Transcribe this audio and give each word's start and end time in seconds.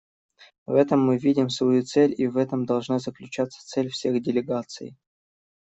В 0.65 0.73
этом 0.73 0.99
мы 1.05 1.19
видим 1.19 1.49
свою 1.51 1.83
цель 1.83 2.15
и 2.17 2.25
в 2.25 2.37
этом 2.37 2.65
должна 2.65 2.97
заключаться 2.97 3.61
цель 3.67 3.89
всех 3.89 4.19
делегаций. 4.23 4.95